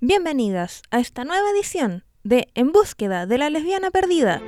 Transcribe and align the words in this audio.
Bienvenidas 0.00 0.82
a 0.90 0.98
esta 0.98 1.24
nueva 1.24 1.48
edición 1.50 2.04
de 2.24 2.48
En 2.54 2.72
búsqueda 2.72 3.24
de 3.24 3.38
la 3.38 3.48
lesbiana 3.48 3.90
perdida. 3.90 4.42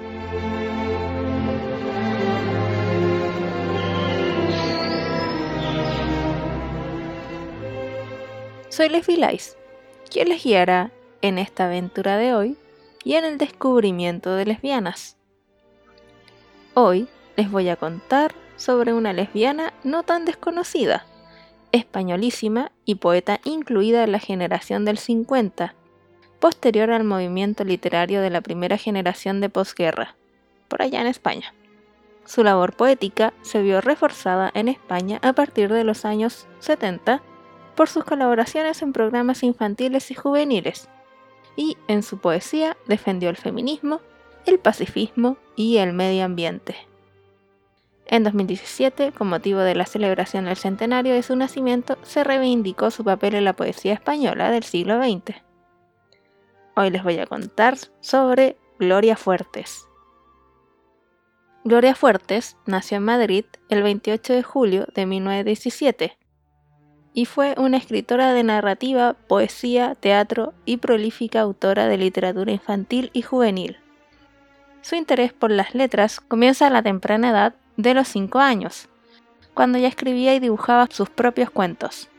Soy 8.69 8.91
Leslie 8.91 9.17
Lice, 9.17 9.57
quien 10.11 10.29
les 10.29 10.45
guiará 10.45 10.91
en 11.23 11.39
esta 11.39 11.65
aventura 11.65 12.19
de 12.19 12.35
hoy 12.35 12.59
y 13.05 13.15
en 13.15 13.25
el 13.25 13.39
descubrimiento 13.39 14.35
de 14.35 14.47
lesbianas. 14.47 15.17
Hoy 16.73 17.07
les 17.37 17.51
voy 17.51 17.69
a 17.69 17.77
contar 17.77 18.35
sobre 18.57 18.93
una 18.93 19.13
lesbiana 19.13 19.73
no 19.85 20.03
tan 20.03 20.25
desconocida, 20.25 21.07
españolísima 21.73 22.73
y 22.85 22.97
poeta 22.97 23.41
incluida 23.45 24.05
en 24.05 24.13
la 24.13 24.19
generación 24.19 24.85
del 24.85 24.99
50, 24.99 25.75
posterior 26.41 26.91
al 26.91 27.05
movimiento 27.05 27.65
literario 27.65 28.21
de 28.21 28.31
la 28.31 28.41
primera 28.41 28.79
generación 28.79 29.41
de 29.41 29.49
posguerra, 29.49 30.17
por 30.69 30.83
allá 30.83 31.01
en 31.01 31.07
España. 31.07 31.55
Su 32.27 32.43
labor 32.43 32.75
poética 32.75 33.35
se 33.43 33.61
vio 33.63 33.81
reforzada 33.81 34.51
en 34.55 34.69
España 34.69 35.19
a 35.23 35.35
partir 35.35 35.71
de 35.73 35.85
los 35.85 36.05
años 36.05 36.47
70 36.61 37.23
por 37.75 37.89
sus 37.89 38.05
colaboraciones 38.05 38.81
en 38.83 38.93
programas 38.93 39.43
infantiles 39.43 40.11
y 40.11 40.15
juveniles, 40.15 40.89
y 41.57 41.77
en 41.89 42.03
su 42.03 42.19
poesía 42.19 42.77
defendió 42.87 43.31
el 43.31 43.37
feminismo, 43.37 44.01
el 44.47 44.59
pacifismo 44.59 45.37
y 45.57 45.79
el 45.79 45.93
medio 45.93 46.25
ambiente. 46.25 46.77
En 48.07 48.23
2017, 48.23 49.13
con 49.13 49.29
motivo 49.29 49.61
de 49.61 49.75
la 49.75 49.87
celebración 49.87 50.45
del 50.45 50.57
centenario 50.57 51.15
de 51.15 51.23
su 51.23 51.37
nacimiento, 51.37 51.97
se 52.03 52.23
reivindicó 52.23 52.91
su 52.91 53.03
papel 53.03 53.35
en 53.35 53.45
la 53.45 53.57
poesía 53.57 53.95
española 53.95 54.51
del 54.51 54.63
siglo 54.63 55.03
XX. 55.03 55.37
Hoy 56.77 56.91
les 56.91 57.03
voy 57.03 57.19
a 57.19 57.27
contar 57.27 57.77
sobre 58.01 58.57
Gloria 58.79 59.17
Fuertes. 59.17 59.89
Gloria 61.65 61.95
Fuertes 61.95 62.59
nació 62.67 62.99
en 62.99 63.05
Madrid 63.05 63.47
el 63.71 63.83
28 63.83 64.35
de 64.35 64.43
julio 64.43 64.87
de 64.95 65.07
1917 65.07 66.19
y 67.15 67.27
fue 67.27 67.55
una 67.57 67.77
escritora 67.77 68.33
de 68.35 68.43
narrativa, 68.43 69.15
poesía, 69.29 69.95
teatro 69.95 70.53
y 70.65 70.79
prolífica 70.79 71.41
autora 71.41 71.87
de 71.87 71.97
literatura 71.97 72.51
infantil 72.51 73.11
y 73.13 73.23
juvenil. 73.23 73.79
Su 74.83 74.97
interés 74.97 75.33
por 75.33 75.53
las 75.53 75.75
letras 75.75 76.21
comienza 76.21 76.67
a 76.67 76.71
la 76.71 76.83
temprana 76.83 77.31
edad 77.31 77.55
de 77.77 77.95
los 77.95 78.09
5 78.09 78.41
años, 78.41 78.89
cuando 79.55 79.79
ya 79.79 79.89
escribía 79.89 80.35
y 80.35 80.41
dibujaba 80.41 80.89
sus 80.91 81.09
propios 81.09 81.51
cuentos. 81.51 82.11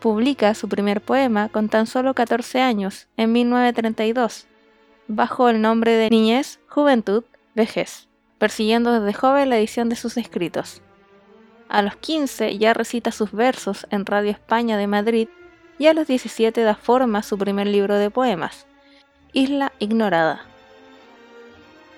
Publica 0.00 0.54
su 0.54 0.68
primer 0.68 1.00
poema 1.00 1.48
con 1.48 1.70
tan 1.70 1.86
solo 1.86 2.14
14 2.14 2.60
años, 2.60 3.08
en 3.16 3.32
1932, 3.32 4.46
bajo 5.08 5.48
el 5.48 5.62
nombre 5.62 5.92
de 5.92 6.10
Niñez, 6.10 6.60
Juventud, 6.68 7.24
Vejez, 7.54 8.06
persiguiendo 8.36 9.00
desde 9.00 9.18
joven 9.18 9.48
la 9.48 9.58
edición 9.58 9.88
de 9.88 9.96
sus 9.96 10.18
escritos. 10.18 10.82
A 11.68 11.82
los 11.82 11.96
15 11.96 12.56
ya 12.56 12.72
recita 12.72 13.12
sus 13.12 13.32
versos 13.32 13.86
en 13.90 14.06
Radio 14.06 14.30
España 14.30 14.78
de 14.78 14.86
Madrid 14.86 15.28
y 15.78 15.86
a 15.86 15.94
los 15.94 16.06
17 16.06 16.62
da 16.62 16.74
forma 16.74 17.18
a 17.18 17.22
su 17.22 17.36
primer 17.36 17.66
libro 17.66 17.96
de 17.96 18.10
poemas, 18.10 18.66
Isla 19.32 19.72
Ignorada. 19.78 20.42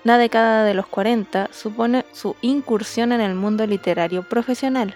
La 0.03 0.17
década 0.17 0.65
de 0.65 0.73
los 0.73 0.87
40 0.87 1.49
supone 1.53 2.05
su 2.11 2.35
incursión 2.41 3.11
en 3.11 3.21
el 3.21 3.35
mundo 3.35 3.65
literario 3.65 4.27
profesional. 4.27 4.95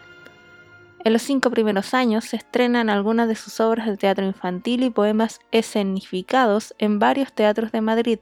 En 1.03 1.13
los 1.13 1.22
cinco 1.22 1.52
primeros 1.52 1.94
años 1.94 2.25
se 2.25 2.38
estrenan 2.38 2.90
algunas 2.90 3.28
de 3.28 3.36
sus 3.36 3.59
obras 3.59 3.86
de 3.86 3.96
teatro 3.96 4.25
infantil 4.25 4.84
y 4.84 4.90
poemas 4.90 5.40
escenificados 5.52 6.74
en 6.80 6.97
varios 6.97 7.31
teatros 7.31 7.72
de 7.72 7.81
Madrid. 7.81 8.19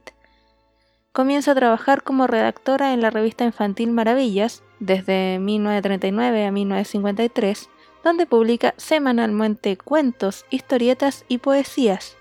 Comienza 1.14 1.52
a 1.52 1.54
trabajar 1.54 2.02
como 2.02 2.26
redactora 2.26 2.92
en 2.92 3.00
la 3.00 3.08
revista 3.08 3.44
infantil 3.44 3.92
Maravillas 3.92 4.64
desde 4.80 5.38
1939 5.38 6.44
a 6.44 6.50
1953, 6.50 7.70
donde 8.02 8.26
publica 8.26 8.74
semanalmente 8.78 9.76
cuentos, 9.76 10.44
historietas 10.50 11.24
y 11.28 11.38
poesías. 11.38 12.16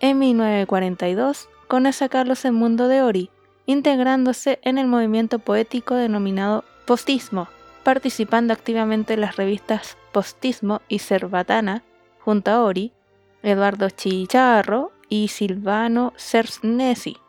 En 0.00 0.18
1942 0.18 1.48
conoce 1.66 2.04
a 2.04 2.10
Carlos 2.10 2.44
el 2.44 2.52
Mundo 2.52 2.88
de 2.88 3.00
Ori, 3.00 3.30
integrándose 3.64 4.58
en 4.60 4.76
el 4.76 4.86
movimiento 4.86 5.38
poético 5.38 5.94
denominado 5.94 6.64
postismo, 6.84 7.48
participando 7.84 8.52
activamente 8.52 9.14
en 9.14 9.22
las 9.22 9.36
revistas 9.36 9.96
Postismo 10.12 10.82
y 10.88 10.98
Cerbatana, 10.98 11.82
junto 12.20 12.50
a 12.50 12.64
Ori, 12.64 12.92
Eduardo 13.42 13.88
Chicharro 13.88 14.92
y 15.08 15.28
Silvano 15.28 16.12
Cersnesi. 16.18 17.21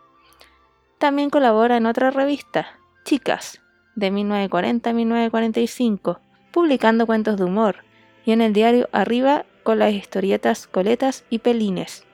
También 1.04 1.30
colabora 1.30 1.76
en 1.76 1.86
otra 1.86 2.12
revista, 2.12 2.80
Chicas, 3.04 3.62
de 3.94 4.10
1940 4.10 4.90
a 4.90 4.94
1945, 4.94 6.22
publicando 6.54 7.06
cuentos 7.06 7.36
de 7.36 7.44
humor, 7.44 7.84
y 8.24 8.32
en 8.32 8.40
el 8.40 8.54
diario 8.54 8.88
Arriba 8.94 9.46
con 9.64 9.80
las 9.80 9.92
historietas 9.92 10.66
Coletas 10.66 11.26
y 11.30 11.40
Pelines. 11.40 12.06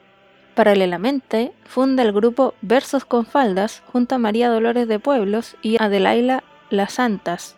Paralelamente, 0.56 1.52
funda 1.66 2.02
el 2.02 2.12
grupo 2.12 2.56
Versos 2.64 3.06
con 3.06 3.28
Faldas 3.28 3.84
junto 3.86 4.16
a 4.16 4.18
María 4.18 4.50
Dolores 4.50 4.88
de 4.88 4.98
Pueblos 4.98 5.56
y 5.62 5.80
Adelaila 5.80 6.44
Las 6.72 6.94
Santas, 6.94 7.58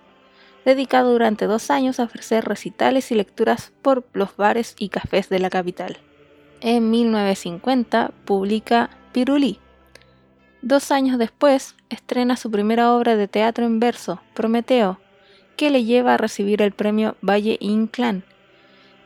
dedicado 0.66 1.14
durante 1.14 1.46
dos 1.46 1.72
años 1.72 2.02
a 2.02 2.04
ofrecer 2.04 2.44
recitales 2.44 3.10
y 3.10 3.16
lecturas 3.16 3.72
por 3.82 4.06
los 4.12 4.36
bares 4.36 4.76
y 4.78 4.90
cafés 4.90 5.30
de 5.30 5.40
la 5.40 5.50
capital. 5.50 5.98
En 6.60 6.92
1950 6.92 8.12
publica 8.26 8.90
Pirulí, 9.14 9.62
Dos 10.62 10.92
años 10.92 11.18
después, 11.18 11.76
estrena 11.90 12.36
su 12.38 12.52
primera 12.52 12.94
obra 12.94 13.16
de 13.16 13.28
teatro 13.28 13.66
en 13.66 13.80
verso, 13.80 14.22
Prometeo, 14.36 15.00
que 15.58 15.72
le 15.72 15.84
lleva 15.84 16.14
a 16.14 16.18
recibir 16.18 16.62
el 16.62 16.72
premio 16.72 17.16
Valle 17.22 17.58
Inclán. 17.60 18.24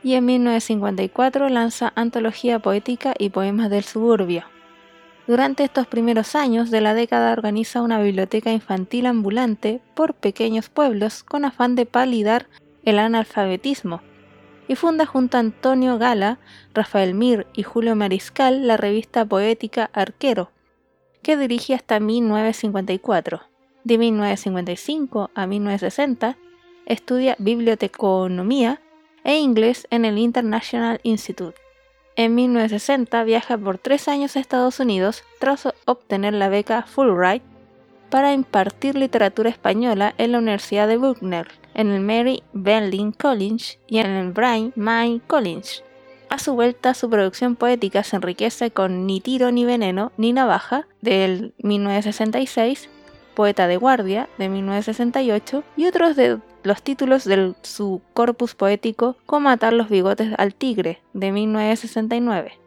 Y 0.04 0.16
en 0.16 0.26
1954 0.26 1.48
lanza 1.48 1.94
Antología 1.96 2.60
Poética 2.60 3.14
y 3.18 3.30
Poemas 3.30 3.70
del 3.70 3.86
Suburbio. 3.86 4.44
Durante 5.28 5.64
estos 5.64 5.88
primeros 5.88 6.36
años 6.36 6.72
de 6.72 6.82
la 6.82 6.94
década 6.94 7.32
organiza 7.32 7.82
una 7.82 8.00
biblioteca 8.00 8.52
infantil 8.52 9.06
ambulante 9.06 9.82
por 9.96 10.14
pequeños 10.14 10.70
pueblos 10.70 11.24
con 11.24 11.46
afán 11.46 11.76
de 11.76 11.86
palidar 11.86 12.48
el 12.84 13.00
analfabetismo 13.00 14.02
y 14.68 14.76
funda 14.76 15.06
junto 15.06 15.38
a 15.38 15.40
Antonio 15.40 15.98
Gala, 15.98 16.38
Rafael 16.74 17.14
Mir 17.14 17.48
y 17.54 17.64
Julio 17.64 17.96
Mariscal 17.96 18.68
la 18.68 18.78
revista 18.78 19.26
poética 19.26 19.90
Arquero, 19.94 20.52
que 21.26 21.38
dirige 21.38 21.74
hasta 21.74 22.00
1954. 22.00 23.42
De 23.84 23.98
1955 23.98 25.32
a 25.34 25.48
1960 25.48 26.38
estudia 26.86 27.36
biblioteconomía 27.40 28.80
e 29.24 29.40
inglés 29.40 29.88
en 29.90 30.06
el 30.06 30.20
International 30.20 31.00
Institute. 31.02 31.58
En 32.16 32.36
1960 32.36 33.24
viaja 33.24 33.58
por 33.58 33.80
tres 33.80 34.08
años 34.08 34.36
a 34.36 34.40
Estados 34.40 34.80
Unidos 34.80 35.24
tras 35.40 35.68
obtener 35.86 36.36
la 36.36 36.50
beca 36.50 36.84
Fulbright 36.84 37.42
para 38.12 38.32
impartir 38.32 38.96
literatura 38.96 39.50
española 39.50 40.14
en 40.20 40.32
la 40.32 40.38
Universidad 40.38 40.88
de 40.88 40.98
Buckner, 40.98 41.48
en 41.74 41.90
el 41.90 42.02
Mary 42.02 42.44
Benling 42.54 43.14
College 43.14 43.80
y 43.88 43.98
en 43.98 44.12
el 44.12 44.32
Brian 44.32 44.74
May 44.76 45.20
College. 45.26 45.82
A 46.30 46.40
su 46.40 46.54
vuelta, 46.54 46.94
su 46.94 47.10
producción 47.10 47.56
poética 47.56 48.04
se 48.04 48.16
enriquece 48.16 48.72
con 48.72 49.06
Ni 49.06 49.22
tiro 49.22 49.52
ni 49.52 49.66
veneno 49.66 50.12
ni 50.18 50.34
navaja 50.34 50.88
del 51.02 51.54
1966, 51.60 52.90
Poeta 53.36 53.68
de 53.68 53.78
guardia 53.78 54.30
de 54.38 54.50
1968 54.50 55.64
y 55.76 55.86
otros 55.86 56.16
de 56.16 56.40
los 56.64 56.82
títulos 56.82 57.26
de 57.26 57.54
su 57.62 58.02
corpus 58.14 58.56
poético 58.56 59.18
como 59.26 59.50
Atar 59.50 59.74
los 59.74 59.90
bigotes 59.90 60.34
al 60.38 60.56
tigre 60.56 61.02
de 61.14 61.32
1969. 61.32 62.60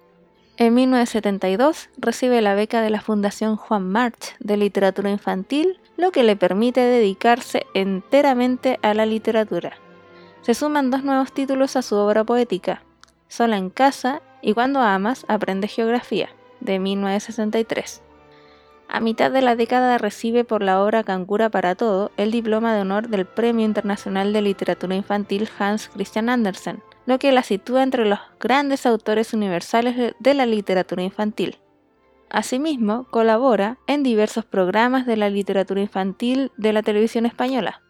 En 0.58 0.74
1972 0.74 1.88
recibe 1.98 2.42
la 2.42 2.54
beca 2.54 2.82
de 2.82 2.90
la 2.90 3.00
Fundación 3.00 3.56
Juan 3.56 3.88
March 3.88 4.36
de 4.40 4.56
Literatura 4.56 5.10
Infantil, 5.10 5.80
lo 5.96 6.10
que 6.10 6.22
le 6.22 6.36
permite 6.36 6.80
dedicarse 6.80 7.64
enteramente 7.74 8.78
a 8.82 8.92
la 8.92 9.06
literatura. 9.06 9.74
Se 10.42 10.54
suman 10.54 10.90
dos 10.90 11.04
nuevos 11.04 11.32
títulos 11.32 11.76
a 11.76 11.82
su 11.82 11.96
obra 11.96 12.24
poética, 12.24 12.82
Sola 13.28 13.56
en 13.56 13.70
casa 13.70 14.22
y 14.40 14.54
Cuando 14.54 14.80
amas, 14.80 15.24
aprende 15.28 15.68
geografía, 15.68 16.30
de 16.60 16.78
1963. 16.78 18.02
A 18.88 19.00
mitad 19.00 19.30
de 19.30 19.42
la 19.42 19.54
década 19.54 19.98
recibe 19.98 20.44
por 20.44 20.62
la 20.62 20.82
obra 20.82 21.04
Cancura 21.04 21.50
para 21.50 21.74
todo 21.74 22.10
el 22.16 22.30
diploma 22.30 22.74
de 22.74 22.80
honor 22.80 23.08
del 23.08 23.26
Premio 23.26 23.66
Internacional 23.66 24.32
de 24.32 24.40
Literatura 24.40 24.94
Infantil 24.94 25.48
Hans 25.58 25.90
Christian 25.90 26.30
Andersen, 26.30 26.82
lo 27.04 27.18
que 27.18 27.32
la 27.32 27.42
sitúa 27.42 27.82
entre 27.82 28.06
los 28.06 28.18
grandes 28.40 28.86
autores 28.86 29.34
universales 29.34 30.14
de 30.18 30.34
la 30.34 30.46
literatura 30.46 31.02
infantil. 31.02 31.58
Asimismo, 32.30 33.04
colabora 33.10 33.78
en 33.86 34.02
diversos 34.02 34.44
programas 34.44 35.06
de 35.06 35.16
la 35.16 35.28
literatura 35.28 35.80
infantil 35.80 36.50
de 36.56 36.72
la 36.72 36.82
televisión 36.82 37.26
española. 37.26 37.82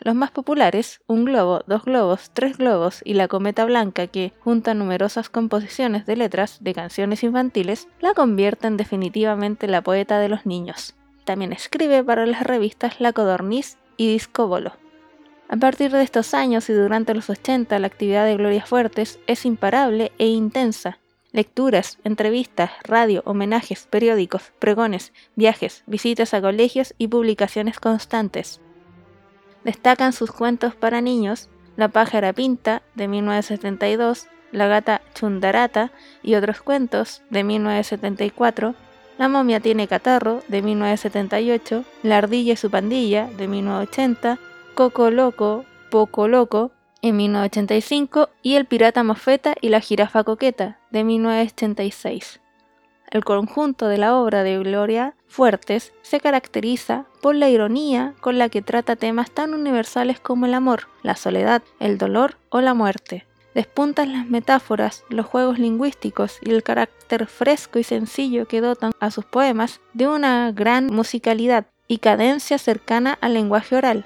Los 0.00 0.14
más 0.14 0.30
populares, 0.30 1.00
Un 1.06 1.24
globo, 1.24 1.62
Dos 1.66 1.84
globos, 1.84 2.30
Tres 2.32 2.58
globos 2.58 3.00
y 3.04 3.14
La 3.14 3.28
cometa 3.28 3.64
blanca, 3.64 4.06
que, 4.06 4.32
junto 4.40 4.70
a 4.70 4.74
numerosas 4.74 5.30
composiciones 5.30 6.06
de 6.06 6.16
letras 6.16 6.58
de 6.60 6.74
canciones 6.74 7.22
infantiles, 7.22 7.88
la 8.00 8.14
convierten 8.14 8.76
definitivamente 8.76 9.66
en 9.66 9.72
la 9.72 9.82
poeta 9.82 10.18
de 10.18 10.28
los 10.28 10.44
niños. 10.46 10.94
También 11.24 11.52
escribe 11.52 12.04
para 12.04 12.26
las 12.26 12.42
revistas 12.42 13.00
La 13.00 13.12
Codorniz 13.12 13.78
y 13.96 14.12
Disco 14.12 14.46
Bolo. 14.46 14.72
A 15.48 15.56
partir 15.56 15.92
de 15.92 16.02
estos 16.02 16.34
años 16.34 16.68
y 16.68 16.72
durante 16.72 17.14
los 17.14 17.30
80 17.30 17.78
la 17.78 17.86
actividad 17.86 18.24
de 18.24 18.36
Gloria 18.36 18.66
Fuertes 18.66 19.20
es 19.26 19.44
imparable 19.46 20.12
e 20.18 20.26
intensa. 20.26 20.98
Lecturas, 21.32 21.98
entrevistas, 22.04 22.70
radio, 22.82 23.22
homenajes, 23.26 23.86
periódicos, 23.86 24.52
pregones, 24.58 25.12
viajes, 25.36 25.84
visitas 25.86 26.34
a 26.34 26.40
colegios 26.40 26.94
y 26.98 27.08
publicaciones 27.08 27.78
constantes. 27.78 28.60
Destacan 29.66 30.12
sus 30.12 30.30
cuentos 30.30 30.76
para 30.76 31.00
niños, 31.00 31.48
La 31.74 31.88
pájara 31.88 32.32
pinta, 32.32 32.82
de 32.94 33.08
1972, 33.08 34.28
La 34.52 34.68
gata 34.68 35.02
chundarata 35.12 35.90
y 36.22 36.36
otros 36.36 36.62
cuentos, 36.62 37.22
de 37.30 37.42
1974, 37.42 38.76
La 39.18 39.26
momia 39.26 39.58
tiene 39.58 39.88
catarro, 39.88 40.40
de 40.46 40.62
1978, 40.62 41.82
La 42.04 42.18
ardilla 42.18 42.52
y 42.52 42.56
su 42.56 42.70
pandilla, 42.70 43.28
de 43.36 43.48
1980, 43.48 44.38
Coco 44.76 45.10
Loco, 45.10 45.64
Poco 45.90 46.28
Loco, 46.28 46.70
en 47.02 47.16
1985, 47.16 48.28
y 48.42 48.54
El 48.54 48.66
pirata 48.66 49.02
mofeta 49.02 49.56
y 49.60 49.70
la 49.70 49.80
jirafa 49.80 50.22
coqueta, 50.22 50.78
de 50.92 51.02
1986. 51.02 52.40
El 53.10 53.24
conjunto 53.24 53.88
de 53.88 53.98
la 53.98 54.16
obra 54.16 54.42
de 54.42 54.58
Gloria 54.58 55.14
Fuertes 55.28 55.92
se 56.02 56.20
caracteriza 56.20 57.06
por 57.22 57.34
la 57.34 57.48
ironía 57.48 58.14
con 58.20 58.38
la 58.38 58.48
que 58.48 58.62
trata 58.62 58.96
temas 58.96 59.30
tan 59.30 59.54
universales 59.54 60.20
como 60.20 60.46
el 60.46 60.54
amor, 60.54 60.88
la 61.02 61.16
soledad, 61.16 61.62
el 61.78 61.98
dolor 61.98 62.36
o 62.50 62.60
la 62.60 62.74
muerte. 62.74 63.26
Despuntan 63.54 64.12
las 64.12 64.26
metáforas, 64.26 65.04
los 65.08 65.26
juegos 65.26 65.58
lingüísticos 65.58 66.38
y 66.42 66.50
el 66.50 66.62
carácter 66.62 67.26
fresco 67.26 67.78
y 67.78 67.84
sencillo 67.84 68.46
que 68.46 68.60
dotan 68.60 68.92
a 69.00 69.10
sus 69.10 69.24
poemas 69.24 69.80
de 69.94 70.08
una 70.08 70.52
gran 70.52 70.86
musicalidad 70.86 71.66
y 71.88 71.98
cadencia 71.98 72.58
cercana 72.58 73.16
al 73.20 73.34
lenguaje 73.34 73.76
oral, 73.76 74.04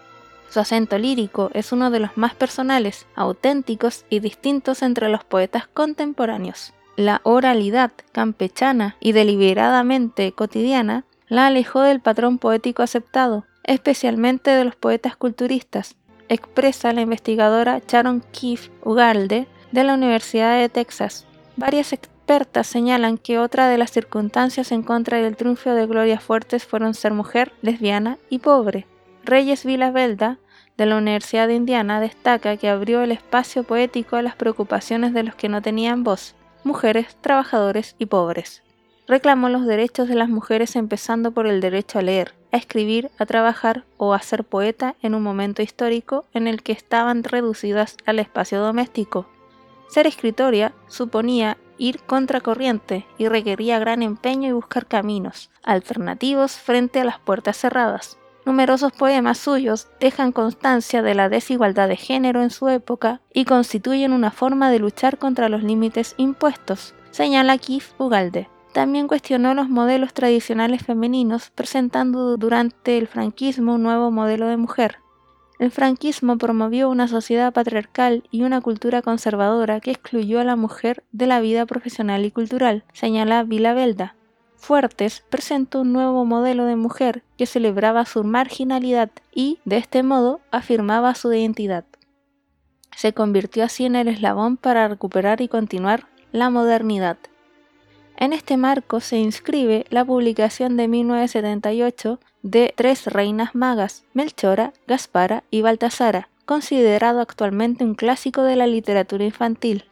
su 0.51 0.59
acento 0.59 0.99
lírico 0.99 1.49
es 1.55 1.71
uno 1.71 1.93
de 1.93 2.01
los 2.01 2.17
más 2.17 2.35
personales, 2.35 3.07
auténticos 3.15 4.05
y 4.11 4.19
distintos 4.19 4.83
entre 4.83 5.09
los 5.09 5.23
poetas 5.23 5.69
contemporáneos. 5.69 6.75
La 6.97 7.21
oralidad 7.25 7.93
campechana 8.13 8.97
y 9.01 9.13
deliberadamente 9.13 10.33
cotidiana 10.33 11.05
la 11.29 11.47
alejó 11.47 11.83
del 11.83 12.01
patrón 12.01 12.39
poético 12.39 12.83
aceptado, 12.83 13.47
especialmente 13.65 14.51
de 14.51 14.65
los 14.65 14.77
poetas 14.77 15.17
culturistas, 15.17 15.97
expresa 16.29 16.93
la 16.93 17.01
investigadora 17.01 17.81
Sharon 17.87 18.23
Keefe 18.33 18.71
Ugalde 18.83 19.47
de 19.73 19.85
la 19.85 19.95
Universidad 19.95 20.59
de 20.59 20.69
Texas. 20.69 21.27
Varias 21.57 21.93
expertas 21.93 22.67
señalan 22.67 23.19
que 23.19 23.39
otra 23.39 23.69
de 23.69 23.79
las 23.79 23.91
circunstancias 23.91 24.73
en 24.73 24.83
contra 24.83 25.19
del 25.19 25.37
triunfo 25.37 25.71
de 25.71 25.87
Gloria 25.87 26.21
Fuertes 26.21 26.65
fueron 26.65 26.95
ser 26.95 27.13
mujer, 27.13 27.53
lesbiana 27.63 28.19
y 28.29 28.39
pobre. 28.39 28.87
Reyes 29.25 29.65
Velda, 29.65 30.39
de 30.77 30.87
la 30.87 30.97
Universidad 30.97 31.47
de 31.47 31.55
Indiana 31.55 32.01
destaca 32.01 32.57
que 32.57 32.69
abrió 32.69 33.03
el 33.03 33.13
espacio 33.13 33.65
poético 33.65 34.17
a 34.17 34.23
las 34.23 34.35
preocupaciones 34.35 35.13
de 35.13 35.25
los 35.25 35.35
que 35.35 35.49
no 35.49 35.61
tenían 35.61 36.05
voz, 36.05 36.35
mujeres, 36.65 37.17
trabajadores 37.21 37.97
y 37.99 38.07
pobres. 38.07 38.63
Reclamó 39.07 39.49
los 39.49 39.67
derechos 39.67 40.09
de 40.09 40.15
las 40.15 40.29
mujeres 40.29 40.77
empezando 40.77 41.33
por 41.33 41.47
el 41.47 41.61
derecho 41.61 41.99
a 41.99 42.03
leer, 42.03 42.35
a 42.53 42.57
escribir, 42.57 43.11
a 43.19 43.27
trabajar 43.27 43.85
o 43.97 44.15
a 44.15 44.21
ser 44.21 44.45
poeta 44.45 44.95
en 45.03 45.15
un 45.17 45.23
momento 45.23 45.63
histórico 45.63 46.25
en 46.33 46.47
el 46.47 46.63
que 46.63 46.73
estaban 46.73 47.25
reducidas 47.25 47.97
al 48.07 48.21
espacio 48.21 48.61
doméstico. 48.61 49.27
Ser 49.89 50.07
escritoria 50.07 50.73
suponía 50.87 51.59
ir 51.77 51.99
contracorriente 52.03 53.07
y 53.19 53.27
requería 53.27 53.81
gran 53.81 54.03
empeño 54.03 54.49
y 54.49 54.53
buscar 54.53 54.87
caminos 54.87 55.51
alternativos 55.65 56.53
frente 56.53 57.01
a 57.01 57.05
las 57.05 57.19
puertas 57.19 57.57
cerradas. 57.57 58.20
Numerosos 58.47 58.93
poemas 58.93 59.39
suyos 59.39 59.89
dejan 60.01 60.33
constancia 60.33 61.03
de 61.03 61.15
la 61.15 61.29
desigualdad 61.29 61.89
de 61.89 61.97
género 61.97 62.43
en 62.43 62.51
su 62.51 62.69
época 62.69 63.21
y 63.35 63.45
constituyen 63.45 64.13
una 64.13 64.31
forma 64.31 64.71
de 64.71 64.79
luchar 64.79 65.19
contra 65.19 65.49
los 65.49 65.63
límites 65.63 66.15
impuestos, 66.17 66.95
señala 67.11 67.59
Keith 67.59 67.85
Ugalde. 67.99 68.49
También 68.73 69.09
cuestionó 69.09 69.53
los 69.53 69.69
modelos 69.69 70.15
tradicionales 70.15 70.83
femeninos, 70.85 71.51
presentando 71.51 72.37
durante 72.37 72.99
el 72.99 73.09
franquismo 73.09 73.75
un 73.75 73.83
nuevo 73.83 74.11
modelo 74.11 74.47
de 74.47 74.57
mujer. 74.57 74.99
El 75.59 75.71
franquismo 75.71 76.39
promovió 76.39 76.89
una 76.89 77.09
sociedad 77.09 77.53
patriarcal 77.53 78.23
y 78.31 78.45
una 78.45 78.63
cultura 78.63 79.03
conservadora 79.03 79.81
que 79.81 79.91
excluyó 79.91 80.41
a 80.41 80.45
la 80.45 80.57
mujer 80.57 81.05
de 81.13 81.27
la 81.27 81.41
vida 81.41 81.67
profesional 81.67 82.25
y 82.25 82.31
cultural, 82.31 82.85
señala 82.95 83.43
Vila 83.43 83.75
Belda. 83.75 84.15
Fuertes 84.61 85.25
presentó 85.31 85.81
un 85.81 85.93
nuevo 85.95 86.27
modelo 86.27 86.67
de 86.67 86.77
mujer 86.77 87.23
que 87.39 87.47
celebraba 87.47 88.05
su 88.05 88.25
marginalidad 88.25 89.11
y, 89.35 89.59
de 89.65 89.79
este 89.79 90.03
modo, 90.03 90.41
afirmaba 90.51 91.15
su 91.15 91.33
identidad. 91.33 91.87
Se 92.95 93.15
convirtió 93.15 93.65
así 93.65 93.87
en 93.87 93.97
el 93.97 94.07
eslabón 94.07 94.59
para 94.59 94.87
recuperar 94.87 95.41
y 95.41 95.49
continuar 95.49 96.09
la 96.31 96.51
modernidad. 96.51 97.17
En 98.19 98.35
este 98.35 98.59
marco 98.59 99.01
se 99.01 99.17
inscribe 99.17 99.87
la 99.89 100.05
publicación 100.05 100.77
de 100.77 100.89
1978 100.89 102.21
de 102.43 102.75
Tres 102.77 103.07
Reinas 103.07 103.55
Magas, 103.55 104.05
Melchora, 104.13 104.75
Gaspara 104.87 105.43
y 105.51 105.63
Baltasara, 105.63 106.29
considerado 106.45 107.21
actualmente 107.21 107.83
un 107.83 107.95
clásico 107.95 108.43
de 108.43 108.57
la 108.57 108.67
literatura 108.67 109.25
infantil. 109.25 109.90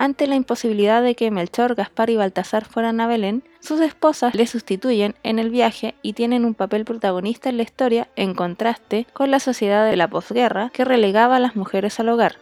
Ante 0.00 0.28
la 0.28 0.36
imposibilidad 0.36 1.02
de 1.02 1.16
que 1.16 1.32
Melchor, 1.32 1.74
Gaspar 1.74 2.08
y 2.08 2.16
Baltasar 2.16 2.64
fueran 2.64 3.00
a 3.00 3.08
Belén, 3.08 3.42
sus 3.58 3.80
esposas 3.80 4.32
le 4.32 4.46
sustituyen 4.46 5.16
en 5.24 5.40
el 5.40 5.50
viaje 5.50 5.96
y 6.02 6.12
tienen 6.12 6.44
un 6.44 6.54
papel 6.54 6.84
protagonista 6.84 7.48
en 7.48 7.56
la 7.56 7.64
historia 7.64 8.08
en 8.14 8.32
contraste 8.32 9.08
con 9.12 9.32
la 9.32 9.40
sociedad 9.40 9.90
de 9.90 9.96
la 9.96 10.06
posguerra 10.06 10.70
que 10.72 10.84
relegaba 10.84 11.34
a 11.34 11.40
las 11.40 11.56
mujeres 11.56 11.98
al 11.98 12.10
hogar. 12.10 12.36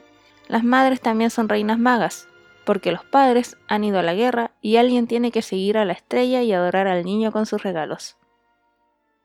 Las 0.48 0.64
madres 0.64 1.00
también 1.00 1.30
son 1.30 1.48
reinas 1.48 1.78
magas, 1.78 2.28
porque 2.66 2.92
los 2.92 3.06
padres 3.06 3.56
han 3.68 3.84
ido 3.84 4.00
a 4.00 4.02
la 4.02 4.12
guerra 4.12 4.50
y 4.60 4.76
alguien 4.76 5.06
tiene 5.06 5.30
que 5.30 5.40
seguir 5.40 5.78
a 5.78 5.86
la 5.86 5.94
estrella 5.94 6.42
y 6.42 6.52
adorar 6.52 6.86
al 6.88 7.06
niño 7.06 7.32
con 7.32 7.46
sus 7.46 7.62
regalos. 7.62 8.18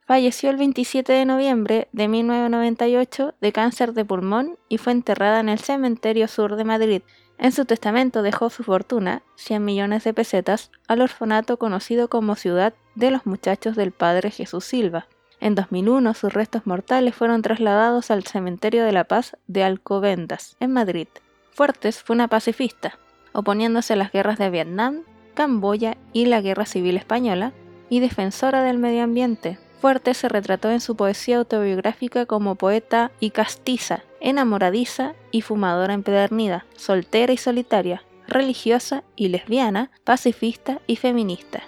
Falleció 0.08 0.50
el 0.52 0.58
27 0.58 1.12
de 1.12 1.26
noviembre 1.26 1.90
de 1.92 2.08
1998 2.08 3.34
de 3.42 3.52
cáncer 3.52 3.94
de 3.94 4.06
pulmón 4.06 4.58
y 4.70 4.78
fue 4.78 4.94
enterrada 4.94 5.42
en 5.42 5.50
el 5.50 5.60
cementerio 5.60 6.30
sur 6.30 6.56
de 6.56 6.64
Madrid, 6.64 7.02
en 7.42 7.52
su 7.52 7.66
testamento 7.66 8.22
dejó 8.22 8.52
su 8.52 8.64
fortuna, 8.64 9.24
100 9.36 9.66
millones 9.66 10.04
de 10.04 10.14
pesetas, 10.14 10.70
al 10.88 11.02
orfanato 11.02 11.58
conocido 11.58 12.08
como 12.08 12.36
Ciudad 12.36 12.76
de 12.94 13.10
los 13.10 13.26
Muchachos 13.26 13.76
del 13.76 13.92
Padre 13.92 14.30
Jesús 14.30 14.64
Silva. 14.64 15.08
En 15.40 15.56
2001 15.56 16.14
sus 16.14 16.32
restos 16.32 16.68
mortales 16.68 17.16
fueron 17.16 17.42
trasladados 17.42 18.12
al 18.12 18.26
Cementerio 18.26 18.86
de 18.86 18.92
la 18.92 19.06
Paz 19.06 19.38
de 19.48 19.64
Alcobendas, 19.64 20.56
en 20.60 20.72
Madrid. 20.72 21.08
Fuertes 21.52 22.04
fue 22.04 22.14
una 22.14 22.28
pacifista, 22.28 23.00
oponiéndose 23.34 23.94
a 23.94 23.96
las 23.96 24.12
guerras 24.12 24.38
de 24.38 24.52
Vietnam, 24.52 25.02
Camboya 25.34 25.98
y 26.14 26.28
la 26.28 26.42
Guerra 26.42 26.68
Civil 26.68 26.96
Española, 26.96 27.54
y 27.90 28.02
defensora 28.02 28.62
del 28.62 28.78
medio 28.78 29.04
ambiente, 29.04 29.58
Fuerte 29.82 30.14
se 30.14 30.30
retrató 30.30 30.70
en 30.70 30.80
su 30.80 30.96
poesía 30.96 31.38
autobiográfica 31.38 32.28
como 32.28 32.54
poeta 32.54 33.12
y 33.20 33.32
castiza, 33.32 34.04
enamoradiza 34.20 35.16
y 35.32 35.42
fumadora 35.42 35.96
empedernida, 35.96 36.68
soltera 36.78 37.34
y 37.34 37.38
solitaria, 37.38 38.04
religiosa 38.28 39.04
y 39.16 39.30
lesbiana, 39.30 39.90
pacifista 40.04 40.80
y 40.86 40.98
feminista. 40.98 41.64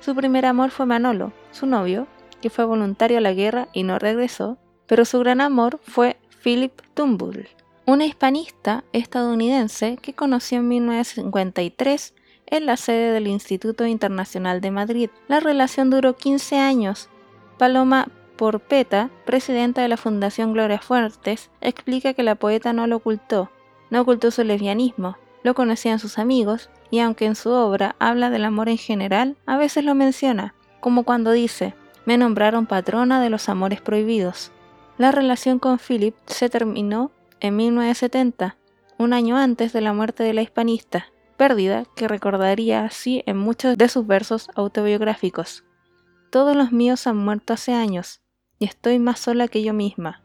Su 0.00 0.16
primer 0.16 0.44
amor 0.44 0.72
fue 0.72 0.86
Manolo, 0.86 1.32
su 1.52 1.66
novio, 1.66 2.08
que 2.42 2.50
fue 2.50 2.64
voluntario 2.64 3.18
a 3.18 3.20
la 3.20 3.32
guerra 3.32 3.68
y 3.72 3.84
no 3.84 4.00
regresó, 4.00 4.58
pero 4.88 5.04
su 5.04 5.20
gran 5.20 5.40
amor 5.40 5.78
fue 5.84 6.16
Philip 6.42 6.72
Tumbull, 6.94 7.48
una 7.86 8.06
hispanista 8.06 8.82
estadounidense 8.92 9.98
que 10.02 10.14
conoció 10.14 10.58
en 10.58 10.66
1953 10.66 12.12
en 12.46 12.66
la 12.66 12.76
sede 12.76 13.12
del 13.12 13.28
Instituto 13.28 13.86
Internacional 13.86 14.60
de 14.60 14.72
Madrid. 14.72 15.10
La 15.28 15.38
relación 15.38 15.90
duró 15.90 16.16
15 16.16 16.56
años. 16.56 17.08
Paloma 17.58 18.08
Porpeta, 18.36 19.08
presidenta 19.24 19.80
de 19.80 19.88
la 19.88 19.96
Fundación 19.96 20.52
Gloria 20.52 20.78
Fuertes, 20.78 21.50
explica 21.62 22.12
que 22.12 22.22
la 22.22 22.34
poeta 22.34 22.74
no 22.74 22.86
lo 22.86 22.96
ocultó, 22.96 23.50
no 23.88 24.02
ocultó 24.02 24.30
su 24.30 24.44
lesbianismo, 24.44 25.16
lo 25.42 25.54
conocían 25.54 25.98
sus 25.98 26.18
amigos, 26.18 26.68
y 26.90 26.98
aunque 26.98 27.24
en 27.24 27.34
su 27.34 27.50
obra 27.50 27.96
habla 27.98 28.28
del 28.28 28.44
amor 28.44 28.68
en 28.68 28.76
general, 28.76 29.36
a 29.46 29.56
veces 29.56 29.84
lo 29.84 29.94
menciona, 29.94 30.54
como 30.80 31.04
cuando 31.04 31.32
dice, 31.32 31.74
me 32.04 32.18
nombraron 32.18 32.66
patrona 32.66 33.22
de 33.22 33.30
los 33.30 33.48
amores 33.48 33.80
prohibidos. 33.80 34.52
La 34.98 35.10
relación 35.10 35.58
con 35.58 35.78
Philip 35.78 36.14
se 36.26 36.50
terminó 36.50 37.10
en 37.40 37.56
1970, 37.56 38.56
un 38.98 39.12
año 39.14 39.38
antes 39.38 39.72
de 39.72 39.80
la 39.80 39.94
muerte 39.94 40.24
de 40.24 40.34
la 40.34 40.42
hispanista, 40.42 41.06
pérdida 41.38 41.84
que 41.96 42.06
recordaría 42.06 42.84
así 42.84 43.22
en 43.26 43.38
muchos 43.38 43.78
de 43.78 43.88
sus 43.88 44.06
versos 44.06 44.48
autobiográficos. 44.54 45.65
Todos 46.30 46.56
los 46.56 46.72
míos 46.72 47.06
han 47.06 47.16
muerto 47.16 47.52
hace 47.52 47.72
años, 47.72 48.20
y 48.58 48.64
estoy 48.64 48.98
más 48.98 49.20
sola 49.20 49.48
que 49.48 49.62
yo 49.62 49.72
misma. 49.72 50.22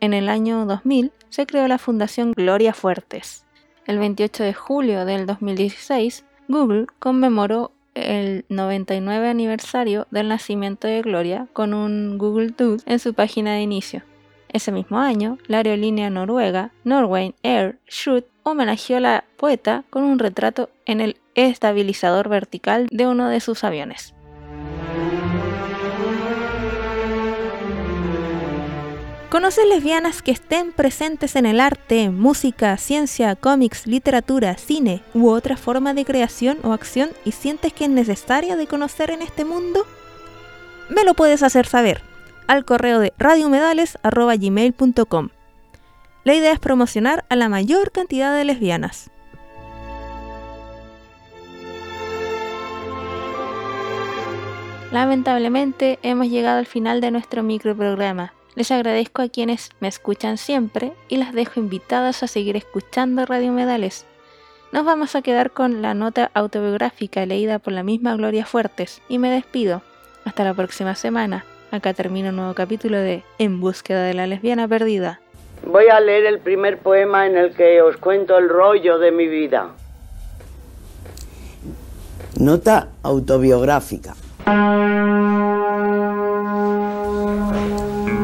En 0.00 0.14
el 0.14 0.28
año 0.28 0.66
2000 0.66 1.12
se 1.28 1.46
creó 1.46 1.68
la 1.68 1.78
Fundación 1.78 2.32
Gloria 2.32 2.74
Fuertes. 2.74 3.46
El 3.86 3.98
28 3.98 4.44
de 4.44 4.54
julio 4.54 5.04
del 5.04 5.26
2016, 5.26 6.24
Google 6.48 6.86
conmemoró 6.98 7.72
el 7.94 8.44
99 8.48 9.28
aniversario 9.28 10.06
del 10.10 10.28
nacimiento 10.28 10.88
de 10.88 11.02
Gloria 11.02 11.48
con 11.52 11.74
un 11.74 12.18
Google 12.18 12.54
Doodle 12.56 12.82
en 12.86 12.98
su 12.98 13.14
página 13.14 13.54
de 13.54 13.62
inicio. 13.62 14.02
Ese 14.48 14.70
mismo 14.70 14.98
año, 14.98 15.38
la 15.46 15.58
aerolínea 15.58 16.10
noruega 16.10 16.72
Norway 16.84 17.34
Air 17.42 17.78
Shoot 17.88 18.26
homenajeó 18.42 18.98
a 18.98 19.00
la 19.00 19.24
poeta 19.36 19.84
con 19.88 20.04
un 20.04 20.18
retrato 20.18 20.68
en 20.84 21.00
el 21.00 21.16
estabilizador 21.34 22.28
vertical 22.28 22.86
de 22.90 23.06
uno 23.06 23.28
de 23.28 23.40
sus 23.40 23.64
aviones. 23.64 24.14
¿Conoces 29.32 29.66
lesbianas 29.66 30.20
que 30.20 30.30
estén 30.30 30.72
presentes 30.72 31.36
en 31.36 31.46
el 31.46 31.58
arte, 31.58 32.10
música, 32.10 32.76
ciencia, 32.76 33.34
cómics, 33.34 33.86
literatura, 33.86 34.58
cine 34.58 35.00
u 35.14 35.30
otra 35.30 35.56
forma 35.56 35.94
de 35.94 36.04
creación 36.04 36.58
o 36.62 36.74
acción 36.74 37.08
y 37.24 37.32
sientes 37.32 37.72
que 37.72 37.84
es 37.84 37.90
necesaria 37.90 38.56
de 38.56 38.66
conocer 38.66 39.10
en 39.10 39.22
este 39.22 39.46
mundo? 39.46 39.86
Me 40.90 41.04
lo 41.04 41.14
puedes 41.14 41.42
hacer 41.42 41.64
saber 41.64 42.02
al 42.46 42.66
correo 42.66 42.98
de 42.98 43.14
radiomedales.gmail.com. 43.16 45.28
La 46.24 46.34
idea 46.34 46.52
es 46.52 46.60
promocionar 46.60 47.24
a 47.30 47.36
la 47.36 47.48
mayor 47.48 47.90
cantidad 47.90 48.36
de 48.36 48.44
lesbianas. 48.44 49.10
Lamentablemente 54.90 55.98
hemos 56.02 56.28
llegado 56.28 56.58
al 56.58 56.66
final 56.66 57.00
de 57.00 57.10
nuestro 57.10 57.42
microprograma. 57.42 58.34
Les 58.54 58.70
agradezco 58.70 59.22
a 59.22 59.28
quienes 59.28 59.70
me 59.80 59.88
escuchan 59.88 60.36
siempre 60.36 60.92
y 61.08 61.16
las 61.16 61.32
dejo 61.32 61.58
invitadas 61.58 62.22
a 62.22 62.26
seguir 62.26 62.56
escuchando 62.56 63.24
Radio 63.24 63.50
Medales. 63.50 64.06
Nos 64.72 64.84
vamos 64.84 65.16
a 65.16 65.22
quedar 65.22 65.52
con 65.52 65.80
la 65.80 65.94
nota 65.94 66.30
autobiográfica 66.34 67.24
leída 67.24 67.58
por 67.58 67.72
la 67.72 67.82
misma 67.82 68.14
Gloria 68.14 68.44
Fuertes 68.44 69.00
y 69.08 69.18
me 69.18 69.30
despido. 69.30 69.82
Hasta 70.24 70.44
la 70.44 70.52
próxima 70.52 70.94
semana. 70.94 71.46
Acá 71.70 71.94
termina 71.94 72.28
un 72.28 72.36
nuevo 72.36 72.54
capítulo 72.54 72.98
de 72.98 73.22
En 73.38 73.60
búsqueda 73.60 74.04
de 74.04 74.12
la 74.12 74.26
lesbiana 74.26 74.68
perdida. 74.68 75.20
Voy 75.64 75.88
a 75.88 76.00
leer 76.00 76.26
el 76.26 76.38
primer 76.38 76.78
poema 76.78 77.26
en 77.26 77.36
el 77.36 77.54
que 77.54 77.80
os 77.80 77.96
cuento 77.96 78.36
el 78.36 78.50
rollo 78.50 78.98
de 78.98 79.12
mi 79.12 79.28
vida. 79.28 79.70
Nota 82.38 82.88
autobiográfica. 83.02 84.14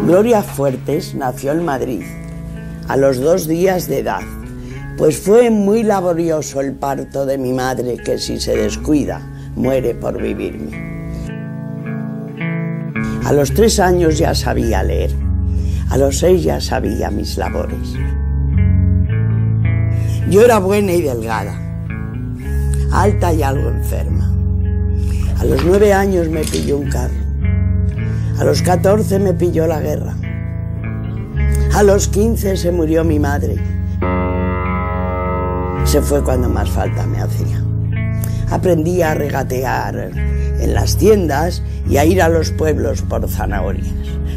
Gloria 0.09 0.43
Fuertes 0.43 1.15
nació 1.15 1.53
en 1.53 1.67
Madrid 1.67 2.03
a 2.89 2.97
los 2.97 3.21
dos 3.21 3.47
días 3.47 3.89
de 3.89 3.99
edad, 3.99 4.23
pues 4.97 5.19
fue 5.19 5.51
muy 5.51 5.83
laborioso 5.83 6.63
el 6.63 6.73
parto 6.73 7.27
de 7.27 7.37
mi 7.37 7.53
madre 7.53 7.99
que 7.99 8.17
si 8.17 8.41
se 8.41 8.57
descuida 8.57 9.21
muere 9.55 9.95
por 9.95 10.17
vivirme. 10.19 10.71
A 13.23 13.35
los 13.35 13.53
tres 13.53 13.79
años 13.81 14.17
ya 14.17 14.35
sabía 14.35 14.83
leer. 14.83 15.11
A 15.91 15.99
los 15.99 16.21
seis 16.21 16.43
ya 16.43 16.59
sabía 16.59 17.11
mis 17.11 17.37
labores. 17.37 17.93
Yo 20.31 20.43
era 20.43 20.59
buena 20.59 20.93
y 20.93 21.03
delgada, 21.03 21.55
alta 22.93 23.31
y 23.35 23.43
algo 23.43 23.69
enferma. 23.69 24.35
A 25.39 25.45
los 25.45 25.63
nueve 25.67 25.93
años 25.93 26.31
me 26.31 26.45
pilló 26.45 26.79
un 26.79 26.89
carro. 26.89 27.28
A 28.39 28.45
los 28.45 28.63
catorce 28.63 29.19
me 29.19 29.33
pilló 29.33 29.67
la 29.67 29.81
guerra. 29.81 30.15
A 31.75 31.83
los 31.83 32.07
quince 32.07 32.57
se 32.57 32.71
murió 32.71 33.03
mi 33.03 33.19
madre. 33.19 33.57
Se 35.85 36.01
fue 36.01 36.23
cuando 36.23 36.49
más 36.49 36.71
falta 36.71 37.05
me 37.05 37.21
hacía. 37.21 37.61
Aprendí 38.49 39.03
a 39.03 39.15
regatear 39.15 40.13
en 40.61 40.73
las 40.73 40.97
tiendas 40.97 41.65
y 41.89 41.97
a 41.97 42.05
ir 42.05 42.23
a 42.23 42.29
los 42.29 42.53
pueblos 42.53 43.03
por 43.03 43.29
zanahorias. 43.29 43.89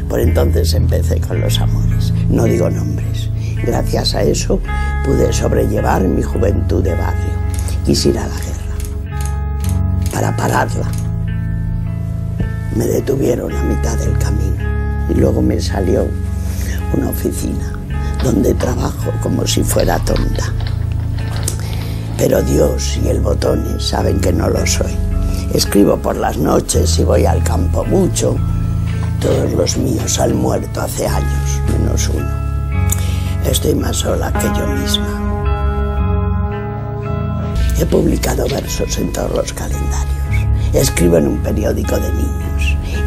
Por 0.08 0.18
entonces 0.18 0.74
empecé 0.74 1.20
con 1.20 1.40
los 1.40 1.60
amores, 1.60 2.12
no 2.28 2.44
digo 2.44 2.68
nombres. 2.70 3.30
Gracias 3.64 4.16
a 4.16 4.22
eso 4.22 4.58
pude 5.04 5.32
sobrellevar 5.32 6.02
mi 6.02 6.22
juventud 6.22 6.82
de 6.82 6.96
barrio. 6.96 7.32
Quise 7.86 8.08
ir 8.08 8.18
a 8.18 8.26
la 8.26 8.34
guerra 8.34 8.52
para 10.12 10.36
pararla. 10.36 11.01
Me 12.76 12.86
detuvieron 12.86 13.52
a 13.52 13.62
mitad 13.64 13.98
del 13.98 14.16
camino 14.18 14.64
y 15.10 15.14
luego 15.14 15.42
me 15.42 15.60
salió 15.60 16.06
una 16.94 17.10
oficina 17.10 17.72
donde 18.24 18.54
trabajo 18.54 19.10
como 19.22 19.46
si 19.46 19.62
fuera 19.62 19.98
tonta. 19.98 20.52
Pero 22.16 22.40
Dios 22.40 22.98
y 23.02 23.08
el 23.08 23.20
botones 23.20 23.84
saben 23.84 24.20
que 24.20 24.32
no 24.32 24.48
lo 24.48 24.64
soy. 24.66 24.96
Escribo 25.52 25.98
por 25.98 26.16
las 26.16 26.38
noches 26.38 26.98
y 26.98 27.04
voy 27.04 27.26
al 27.26 27.42
campo 27.42 27.84
mucho. 27.84 28.36
Todos 29.20 29.52
los 29.52 29.76
míos 29.76 30.18
han 30.18 30.34
muerto 30.36 30.80
hace 30.80 31.06
años, 31.06 31.60
menos 31.70 32.08
uno. 32.08 32.30
Estoy 33.44 33.74
más 33.74 33.96
sola 33.96 34.32
que 34.32 34.46
yo 34.58 34.66
misma. 34.68 35.18
He 37.78 37.84
publicado 37.84 38.46
versos 38.48 38.96
en 38.98 39.12
todos 39.12 39.32
los 39.32 39.52
calendarios. 39.52 40.16
Escribo 40.72 41.18
en 41.18 41.28
un 41.28 41.38
periódico 41.38 41.98
de 41.98 42.12
niños 42.12 42.51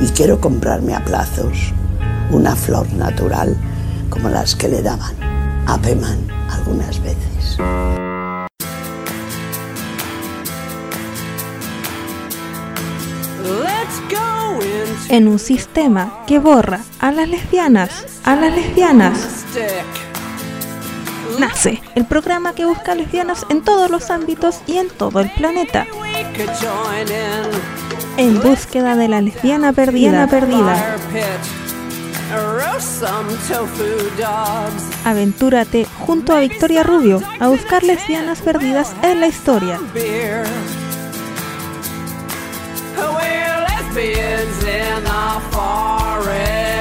y 0.01 0.07
quiero 0.09 0.39
comprarme 0.39 0.95
a 0.95 1.03
plazos 1.03 1.73
una 2.31 2.55
flor 2.55 2.91
natural 2.93 3.55
como 4.09 4.29
las 4.29 4.55
que 4.55 4.67
le 4.67 4.81
daban 4.81 5.15
a 5.67 5.77
Peman 5.77 6.27
algunas 6.49 7.01
veces. 7.01 7.57
en 15.09 15.27
un 15.27 15.39
sistema 15.39 16.23
que 16.27 16.39
borra 16.39 16.81
a 16.99 17.11
las 17.11 17.29
lesbianas, 17.29 18.05
a 18.23 18.35
las 18.35 18.53
lesbianas. 18.55 19.45
Nace 21.39 21.81
el 21.95 22.05
programa 22.05 22.53
que 22.53 22.65
busca 22.65 22.95
lesbianas 22.95 23.45
en 23.49 23.63
todos 23.63 23.89
los 23.89 24.09
ámbitos 24.09 24.61
y 24.67 24.77
en 24.77 24.89
todo 24.89 25.19
el 25.19 25.31
planeta. 25.31 25.85
En 28.17 28.41
búsqueda 28.41 28.95
de 28.95 29.07
la 29.07 29.22
lesbiana 29.22 29.74
perdida. 29.74 30.27
perdida. 30.27 30.95
Aventúrate 35.03 35.86
junto 36.00 36.34
a 36.34 36.39
Victoria 36.39 36.84
Rubio 36.84 37.22
a 37.39 37.48
buscar 37.48 37.84
lesbianas 37.84 38.41
perdidas 38.41 38.95
en 39.03 39.19
la 39.19 39.27
historia. 39.27 39.79
in 44.67 45.03
the 45.03 45.41
forest. 45.51 46.75